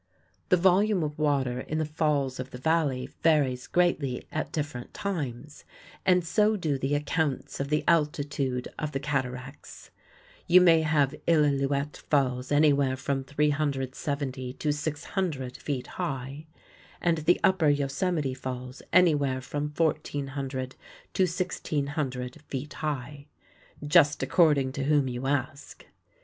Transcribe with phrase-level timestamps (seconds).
[0.49, 5.63] The volume of water in the falls of the Valley varies greatly at different times
[6.07, 9.91] and so do the accounts of the altitude of the cataracts.
[10.47, 16.47] You may have Illilouette Falls anywhere from 370 to 600 feet high,
[16.99, 20.75] and the Upper Yosemite Falls anywhere from 1,400
[21.13, 23.27] to 1,600 feet high
[23.85, 25.85] just according to whom you ask.